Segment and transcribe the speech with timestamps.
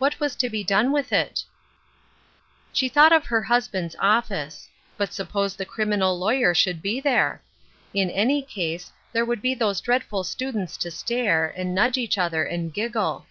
[0.00, 1.44] What was to be done with it?
[2.72, 7.40] She thought of her husband's office; but sup pose the criminal lawyer should be there?
[7.94, 12.42] In any case, there would be those dreadful students to stare, and nudge each other
[12.42, 13.26] and giggle.